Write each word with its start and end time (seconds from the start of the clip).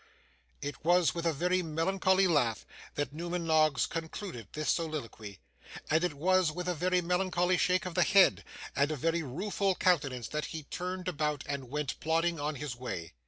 It 0.63 0.83
was 0.83 1.13
with 1.13 1.27
a 1.27 1.31
very 1.31 1.61
melancholy 1.61 2.25
laugh 2.25 2.65
that 2.95 3.13
Newman 3.13 3.45
Noggs 3.45 3.85
concluded 3.85 4.47
this 4.53 4.71
soliloquy; 4.71 5.37
and 5.91 6.03
it 6.03 6.15
was 6.15 6.51
with 6.51 6.67
a 6.67 6.73
very 6.73 7.01
melancholy 7.01 7.55
shake 7.55 7.85
of 7.85 7.93
the 7.93 8.01
head, 8.01 8.43
and 8.75 8.89
a 8.89 8.95
very 8.95 9.21
rueful 9.21 9.75
countenance, 9.75 10.27
that 10.29 10.45
he 10.45 10.63
turned 10.63 11.07
about, 11.07 11.43
and 11.45 11.69
went 11.69 11.99
plodding 11.99 12.39
on 12.39 12.55
his 12.55 12.75
way. 12.75 13.13